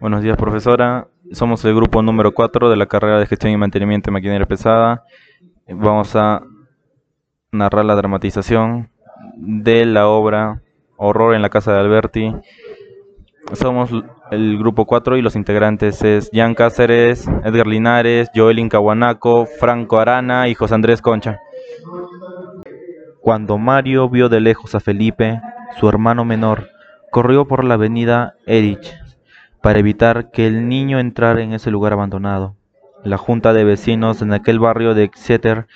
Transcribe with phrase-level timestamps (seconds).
[0.00, 1.08] Buenos días, profesora.
[1.32, 5.04] Somos el grupo número 4 de la carrera de Gestión y Mantenimiento de Maquinaria Pesada.
[5.66, 6.42] Vamos a
[7.50, 8.90] narrar la dramatización
[9.36, 10.60] de la obra
[10.96, 12.34] Horror en la Casa de Alberti.
[13.52, 13.90] Somos
[14.30, 20.48] el grupo 4 y los integrantes es Jan Cáceres, Edgar Linares, Joelin Caguanaco, Franco Arana
[20.48, 21.40] y José Andrés Concha.
[23.20, 25.40] Cuando Mario vio de lejos a Felipe,
[25.78, 26.68] su hermano menor,
[27.10, 29.03] corrió por la avenida Erich
[29.64, 32.54] para evitar que el niño entrara en ese lugar abandonado.
[33.02, 35.68] La junta de vecinos en aquel barrio de Exeter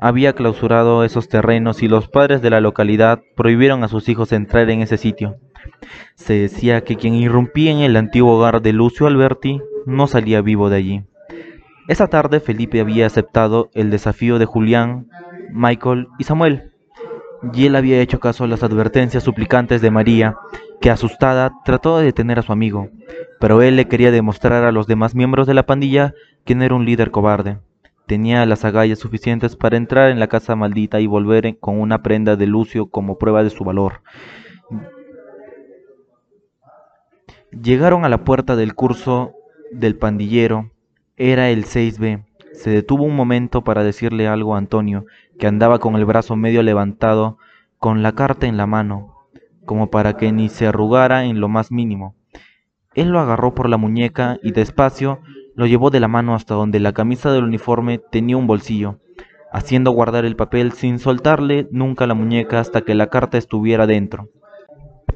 [0.00, 4.70] había clausurado esos terrenos y los padres de la localidad prohibieron a sus hijos entrar
[4.70, 5.36] en ese sitio.
[6.14, 10.70] Se decía que quien irrumpía en el antiguo hogar de Lucio Alberti no salía vivo
[10.70, 11.04] de allí.
[11.86, 15.08] Esa tarde Felipe había aceptado el desafío de Julián,
[15.52, 16.72] Michael y Samuel,
[17.52, 20.36] y él había hecho caso a las advertencias suplicantes de María,
[20.80, 22.88] que asustada trató de detener a su amigo,
[23.40, 26.74] pero él le quería demostrar a los demás miembros de la pandilla que no era
[26.74, 27.58] un líder cobarde.
[28.06, 32.36] Tenía las agallas suficientes para entrar en la casa maldita y volver con una prenda
[32.36, 34.02] de Lucio como prueba de su valor.
[37.50, 39.32] Llegaron a la puerta del curso
[39.70, 40.70] del pandillero.
[41.16, 42.24] Era el 6B.
[42.52, 45.06] Se detuvo un momento para decirle algo a Antonio,
[45.38, 47.38] que andaba con el brazo medio levantado,
[47.78, 49.28] con la carta en la mano,
[49.64, 52.14] como para que ni se arrugara en lo más mínimo.
[52.94, 55.20] Él lo agarró por la muñeca y despacio
[55.56, 58.98] lo llevó de la mano hasta donde la camisa del uniforme tenía un bolsillo,
[59.52, 64.28] haciendo guardar el papel sin soltarle nunca la muñeca hasta que la carta estuviera dentro.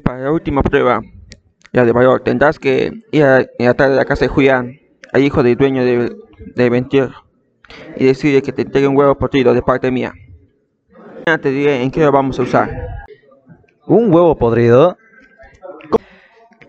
[0.03, 1.01] Para la última prueba,
[1.71, 4.79] la de valor, tendrás que ir a, a la casa de Julián,
[5.11, 6.15] al hijo del dueño de,
[6.55, 6.69] de
[7.95, 10.13] y decirle que te entregue un huevo podrido de parte mía.
[10.89, 12.69] Mañana te diré en qué lo vamos a usar.
[13.85, 14.97] ¿Un huevo podrido?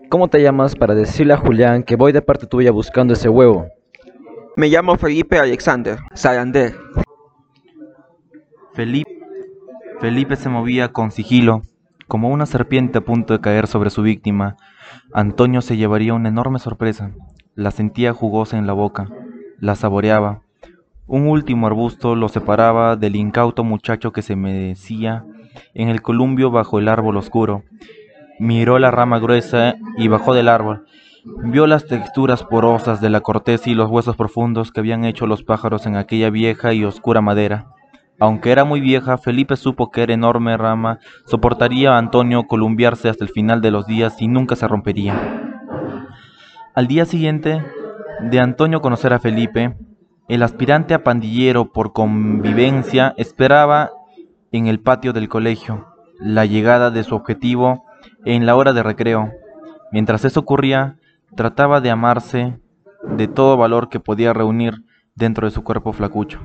[0.09, 3.67] ¿Cómo te llamas para decirle a Julián que voy de parte tuya buscando ese huevo?
[4.57, 6.75] Me llamo Felipe Alexander Salander.
[8.73, 9.09] Felipe,
[10.01, 11.61] Felipe se movía con sigilo,
[12.07, 14.57] como una serpiente a punto de caer sobre su víctima.
[15.13, 17.11] Antonio se llevaría una enorme sorpresa.
[17.55, 19.07] La sentía jugosa en la boca,
[19.59, 20.41] la saboreaba.
[21.11, 25.25] Un último arbusto lo separaba del incauto muchacho que se mecía
[25.73, 27.63] en el columbio bajo el árbol oscuro.
[28.39, 30.85] Miró la rama gruesa y bajó del árbol.
[31.43, 35.43] Vio las texturas porosas de la corteza y los huesos profundos que habían hecho los
[35.43, 37.65] pájaros en aquella vieja y oscura madera.
[38.17, 43.25] Aunque era muy vieja, Felipe supo que era enorme rama soportaría a Antonio columbiarse hasta
[43.25, 45.19] el final de los días y nunca se rompería.
[46.73, 47.61] Al día siguiente
[48.21, 49.75] de Antonio conocer a Felipe,
[50.27, 53.91] el aspirante a pandillero por convivencia esperaba
[54.51, 55.87] en el patio del colegio
[56.19, 57.85] la llegada de su objetivo
[58.25, 59.31] en la hora de recreo.
[59.91, 60.97] Mientras eso ocurría,
[61.35, 62.59] trataba de amarse
[63.03, 66.39] de todo valor que podía reunir dentro de su cuerpo flacucho.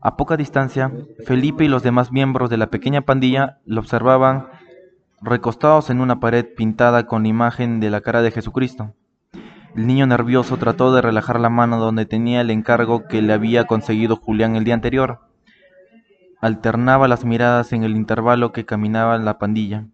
[0.00, 0.92] A poca distancia,
[1.26, 4.48] Felipe y los demás miembros de la pequeña pandilla lo observaban
[5.20, 8.94] recostados en una pared pintada con imagen de la cara de Jesucristo.
[9.76, 13.64] El niño nervioso trató de relajar la mano donde tenía el encargo que le había
[13.66, 15.20] conseguido Julián el día anterior.
[16.40, 19.86] Alternaba las miradas en el intervalo que caminaba la pandilla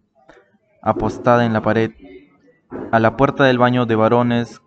[0.81, 1.91] apostada en la pared,
[2.91, 4.61] a la puerta del baño de varones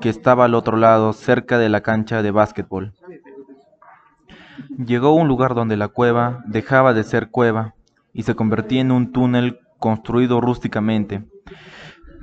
[0.00, 2.94] que estaba al otro lado, cerca de la cancha de básquetbol.
[4.84, 7.74] Llegó a un lugar donde la cueva dejaba de ser cueva
[8.12, 11.24] y se convertía en un túnel construido rústicamente.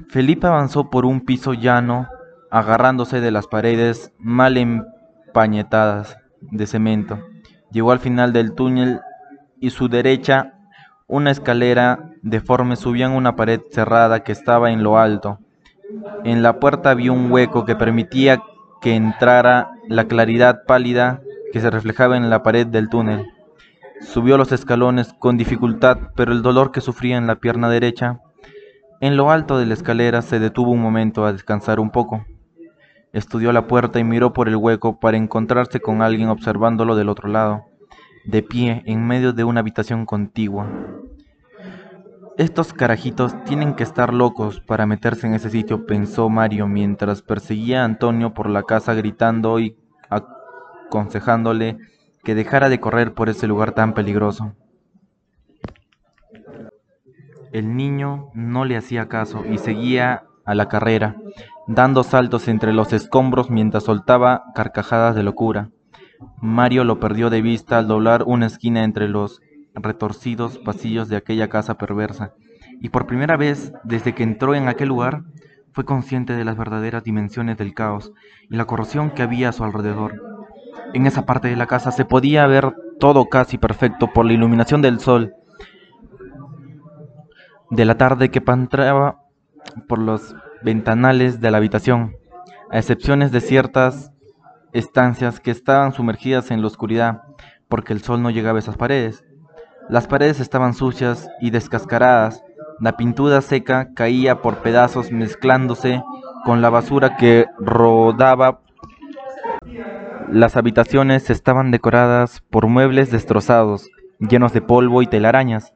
[0.10, 2.08] Felipe avanzó por un piso llano,
[2.52, 7.20] agarrándose de las paredes mal empañetadas de cemento.
[7.72, 9.02] Llegó al final del túnel
[9.60, 10.54] y su derecha
[11.08, 15.40] una escalera deforme subía en una pared cerrada que estaba en lo alto.
[16.24, 18.42] En la puerta había un hueco que permitía
[18.82, 21.22] que entrara la claridad pálida
[21.52, 23.26] que se reflejaba en la pared del túnel.
[24.02, 28.20] Subió los escalones con dificultad, pero el dolor que sufría en la pierna derecha,
[29.00, 32.26] en lo alto de la escalera se detuvo un momento a descansar un poco.
[33.14, 37.30] Estudió la puerta y miró por el hueco para encontrarse con alguien observándolo del otro
[37.30, 37.66] lado
[38.26, 40.68] de pie en medio de una habitación contigua.
[42.38, 47.82] Estos carajitos tienen que estar locos para meterse en ese sitio, pensó Mario mientras perseguía
[47.82, 49.76] a Antonio por la casa gritando y
[50.10, 51.78] aconsejándole
[52.24, 54.54] que dejara de correr por ese lugar tan peligroso.
[57.52, 61.16] El niño no le hacía caso y seguía a la carrera,
[61.68, 65.70] dando saltos entre los escombros mientras soltaba carcajadas de locura.
[66.42, 69.42] Mario lo perdió de vista al doblar una esquina entre los
[69.76, 72.34] retorcidos pasillos de aquella casa perversa,
[72.82, 75.24] y por primera vez desde que entró en aquel lugar,
[75.74, 78.12] fue consciente de las verdaderas dimensiones del caos
[78.50, 80.22] y la corrosión que había a su alrededor.
[80.94, 84.82] En esa parte de la casa se podía ver todo casi perfecto por la iluminación
[84.82, 85.36] del sol
[87.70, 89.22] de la tarde que penetraba
[89.88, 92.16] por los ventanales de la habitación,
[92.72, 94.12] a excepciones de ciertas
[94.74, 97.22] estancias que estaban sumergidas en la oscuridad
[97.68, 99.24] porque el sol no llegaba a esas paredes.
[99.90, 102.44] Las paredes estaban sucias y descascaradas,
[102.80, 106.04] la pintura seca caía por pedazos mezclándose
[106.46, 108.62] con la basura que rodaba.
[110.30, 115.74] Las habitaciones estaban decoradas por muebles destrozados, llenos de polvo y telarañas.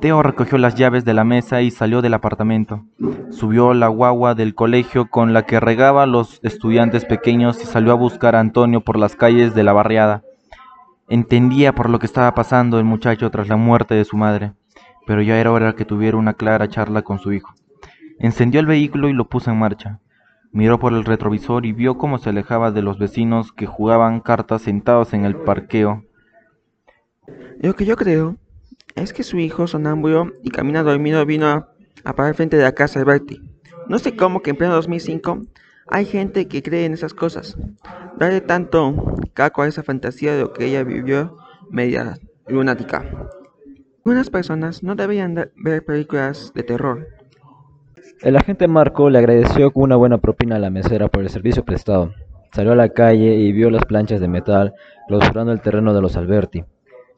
[0.00, 2.84] Teo recogió las llaves de la mesa y salió del apartamento.
[3.30, 7.92] Subió la guagua del colegio con la que regaba a los estudiantes pequeños y salió
[7.92, 10.22] a buscar a Antonio por las calles de la barriada.
[11.08, 14.52] Entendía por lo que estaba pasando el muchacho tras la muerte de su madre,
[15.06, 17.54] pero ya era hora que tuviera una clara charla con su hijo.
[18.18, 20.00] Encendió el vehículo y lo puso en marcha.
[20.52, 24.62] Miró por el retrovisor y vio cómo se alejaba de los vecinos que jugaban cartas
[24.62, 26.04] sentados en el parqueo.
[27.60, 28.36] Lo que yo creo
[28.94, 31.68] es que su hijo sonámbulo y camina dormido vino a,
[32.14, 33.40] parar frente de la casa de Bertie.
[33.88, 35.46] No sé cómo que en pleno 2005
[35.88, 37.56] hay gente que cree en esas cosas.
[38.18, 38.94] Darle tanto
[39.34, 41.36] caco a esa fantasía de lo que ella vivió
[41.70, 43.04] media lunática.
[43.98, 47.08] Algunas personas no deberían de- ver películas de terror.
[48.20, 51.64] El agente Marco le agradeció con una buena propina a la mesera por el servicio
[51.64, 52.12] prestado.
[52.52, 54.74] Salió a la calle y vio las planchas de metal
[55.08, 56.64] clausurando el terreno de los Alberti.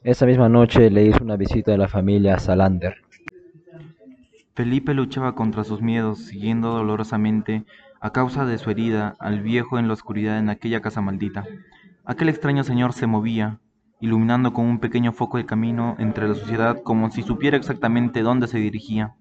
[0.07, 2.99] Esa misma noche le hizo una visita a la familia Salander.
[4.55, 7.65] Felipe luchaba contra sus miedos, siguiendo dolorosamente,
[8.01, 11.45] a causa de su herida, al viejo en la oscuridad en aquella casa maldita.
[12.05, 13.59] Aquel extraño señor se movía,
[13.99, 18.47] iluminando con un pequeño foco el camino entre la suciedad como si supiera exactamente dónde
[18.47, 19.17] se dirigía.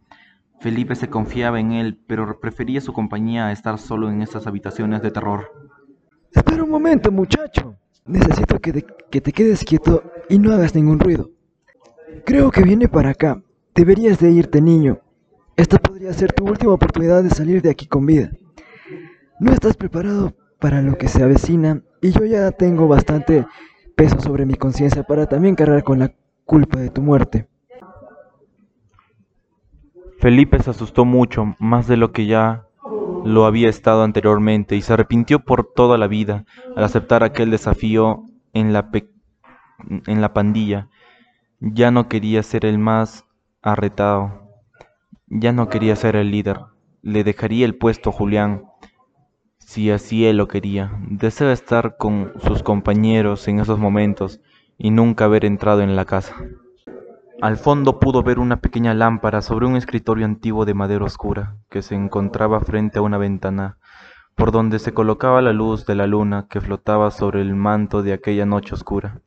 [0.59, 5.01] Felipe se confiaba en él, pero prefería su compañía a estar solo en esas habitaciones
[5.01, 5.51] de terror.
[6.31, 7.75] Espera un momento, muchacho.
[8.05, 11.29] Necesito que te, que te quedes quieto y no hagas ningún ruido.
[12.25, 13.41] Creo que viene para acá.
[13.73, 14.99] Deberías de irte, niño.
[15.57, 18.31] Esta podría ser tu última oportunidad de salir de aquí con vida.
[19.39, 23.45] No estás preparado para lo que se avecina y yo ya tengo bastante
[23.95, 26.13] peso sobre mi conciencia para también cargar con la
[26.45, 27.47] culpa de tu muerte.
[30.19, 32.65] Felipe se asustó mucho, más de lo que ya
[33.25, 36.45] lo había estado anteriormente, y se arrepintió por toda la vida
[36.75, 38.23] al aceptar aquel desafío
[38.53, 39.09] en la, pe-
[39.89, 40.89] en la pandilla.
[41.59, 43.25] Ya no quería ser el más
[43.61, 44.51] arretado,
[45.27, 46.59] ya no quería ser el líder.
[47.01, 48.63] Le dejaría el puesto a Julián,
[49.59, 50.91] si así él lo quería.
[51.09, 54.41] Desea estar con sus compañeros en esos momentos
[54.77, 56.35] y nunca haber entrado en la casa.
[57.41, 61.81] Al fondo pudo ver una pequeña lámpara sobre un escritorio antiguo de madera oscura que
[61.81, 63.77] se encontraba frente a una ventana,
[64.35, 68.13] por donde se colocaba la luz de la luna que flotaba sobre el manto de
[68.13, 69.21] aquella noche oscura.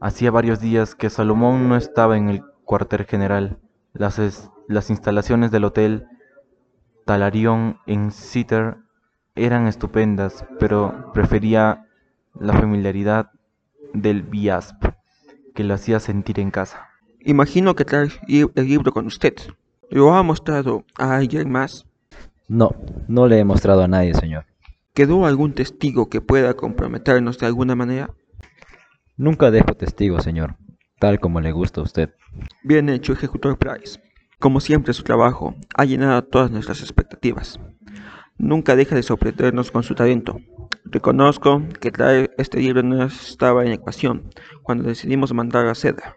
[0.00, 3.58] Hacía varios días que Salomón no estaba en el cuartel general.
[3.92, 6.06] Las, es- las instalaciones del hotel
[7.04, 8.76] Talarión en Sitter
[9.34, 11.86] eran estupendas, pero prefería
[12.38, 13.30] la familiaridad
[13.94, 14.84] del Biasp,
[15.54, 16.88] que lo hacía sentir en casa.
[17.20, 19.34] Imagino que trae el libro con usted.
[19.90, 21.86] ¿Lo ha mostrado a alguien más?
[22.46, 22.70] No,
[23.08, 24.44] no le he mostrado a nadie, señor.
[24.92, 28.10] ¿Quedó algún testigo que pueda comprometernos de alguna manera?
[29.18, 30.54] Nunca dejo testigos, señor,
[31.00, 32.14] tal como le gusta a usted.
[32.62, 34.00] Bien hecho, ejecutor Price.
[34.38, 37.58] Como siempre, su trabajo ha llenado todas nuestras expectativas.
[38.36, 40.38] Nunca deja de sorprendernos con su talento.
[40.84, 44.30] Reconozco que traer este libro no estaba en ecuación
[44.62, 46.16] cuando decidimos mandar a Seda.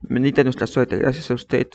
[0.00, 1.68] Bendita nuestra suerte, gracias a usted.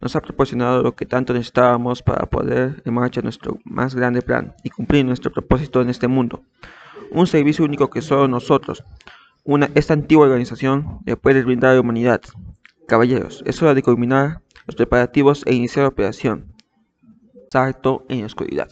[0.00, 4.54] Nos ha proporcionado lo que tanto necesitábamos para poder en marcha nuestro más grande plan
[4.64, 6.44] y cumplir nuestro propósito en este mundo.
[7.10, 8.82] Un servicio único que solo nosotros,
[9.48, 12.20] una, esta antigua organización, le puede brindar a la humanidad.
[12.86, 16.52] Caballeros, es hora de culminar los preparativos e iniciar la operación.
[17.50, 18.68] Salto en la oscuridad.